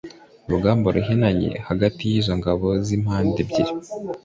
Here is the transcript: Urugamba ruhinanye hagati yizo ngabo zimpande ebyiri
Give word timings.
Urugamba 0.47 0.87
ruhinanye 0.95 1.51
hagati 1.67 2.01
yizo 2.11 2.31
ngabo 2.39 2.67
zimpande 2.87 3.37
ebyiri 3.45 3.73